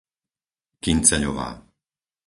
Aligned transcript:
Kynceľová 0.83 1.51